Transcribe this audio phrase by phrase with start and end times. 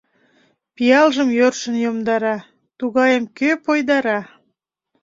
[0.75, 2.37] Пиалжым йӧршын йомдара,
[2.77, 4.19] Тугайым кӧ пойдара?